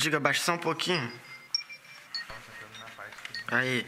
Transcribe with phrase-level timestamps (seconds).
[0.00, 1.12] Diga, baixa só um pouquinho.
[3.48, 3.86] Aí.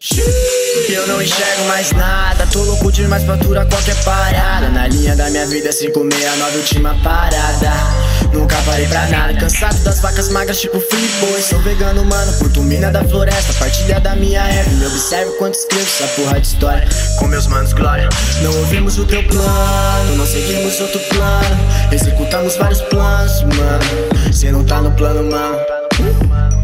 [0.00, 4.68] Deixa eu não enxergo mais nada, tô louco demais pra aturar qualquer parada.
[4.68, 8.11] Na linha da minha vida, 569, última parada.
[8.32, 11.42] Nunca parei pra nada, cansado das vacas magras, tipo free boy.
[11.42, 14.68] Sou vegano, mano, curto mina da floresta, partilha da minha rap.
[14.70, 16.88] Me observe quanto escrevo essa porra de história.
[17.18, 18.08] Com meus manos, glória.
[18.42, 21.92] Não ouvimos o teu plano, não seguimos outro plano.
[21.92, 24.32] Executamos vários planos, mano.
[24.32, 25.58] Cê não tá no plano, mano.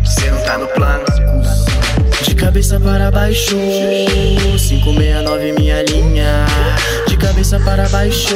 [0.05, 1.05] Cê não tá no plano.
[2.23, 6.47] De cabeça para baixo 569 minha linha
[7.07, 8.35] De cabeça para baixo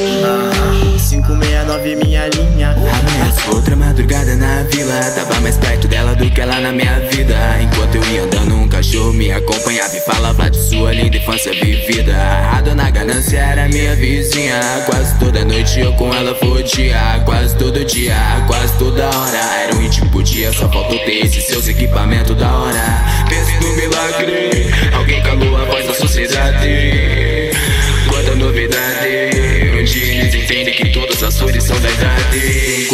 [4.13, 4.99] madrugada na vila.
[5.15, 7.35] Tava mais perto dela do que ela na minha vida.
[7.61, 12.15] Enquanto eu ia andando um cachorro me acompanhava E falava de sua linda infância vivida.
[12.51, 14.59] A dona ganância era minha vizinha.
[14.85, 18.15] Quase toda noite eu com ela fodia Quase todo dia,
[18.47, 19.37] quase toda hora.
[19.63, 23.03] Era um hit por dia, só faltou ter esses seus equipamentos da hora.
[23.27, 26.69] Penso no milagre Alguém calou a voz da sociedade.
[28.07, 29.31] Quanta novidade
[29.79, 32.12] Onde eles entendem que todas as flores são da idade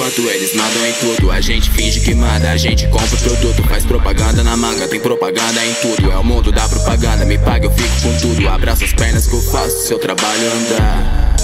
[0.10, 3.62] Enquanto eles mandam em tudo A gente finge que manda A gente compra o produto
[3.70, 6.12] Faz propaganda na manga Tem propaganda em tudo.
[6.12, 8.50] É o mundo da propaganda Me paga, eu fico com tudo.
[8.50, 11.36] Abraça as pernas que eu faço Seu trabalho andar.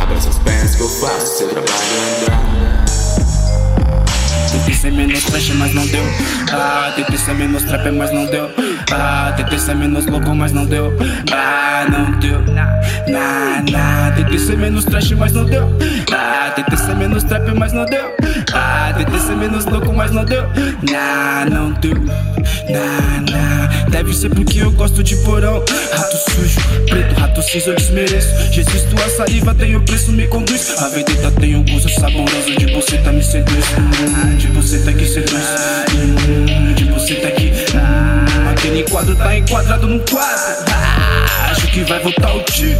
[0.00, 1.97] Abraça as pernas que eu faço Seu trabalho andar
[5.24, 6.02] Trash, mas não deu.
[6.52, 8.50] Ah, tentei ser menos trap, mas não deu.
[8.92, 10.92] Ah, tentei ser menos louco, mas não deu.
[11.32, 12.40] Ah, não deu.
[12.52, 14.12] Nah, nah.
[14.12, 15.68] Tentei ser menos trash, mas não deu.
[16.12, 18.14] Ah, tentei ser menos trap, mas não deu.
[18.52, 20.42] Ah, tentei ser menos louco, mas não deu.
[20.90, 21.94] Nah, não deu.
[21.94, 23.88] Nah, nah.
[23.90, 25.64] Deve ser porque eu gosto de porão.
[25.92, 28.52] Rato sujo, preto, rato cinza, eu desmereço.
[28.52, 30.74] Jesus, tua saliva tem o preço, me conduz.
[30.78, 33.64] A vendetta tem um gosto saboroso de você tá me seduz.
[33.78, 35.44] Hum, de você tá que seduz.
[35.94, 37.52] Hum, de você tá aqui.
[37.74, 40.64] Hum, aquele quadro tá enquadrado num quadro.
[40.70, 42.78] Ah, acho que vai voltar o tiro.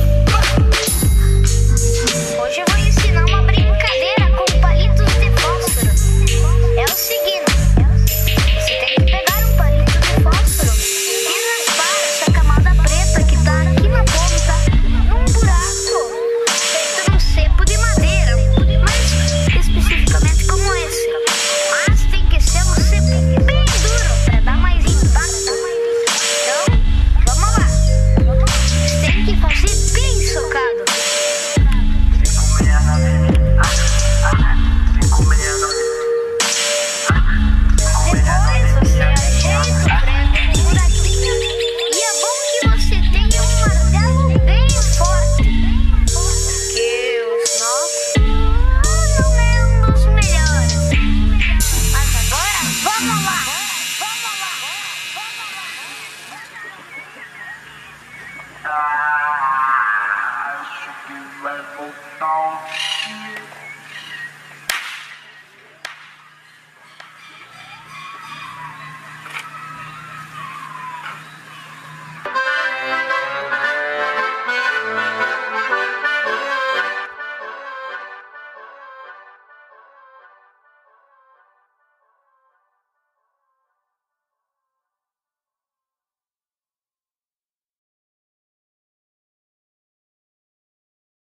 [61.78, 63.37] cuộc đời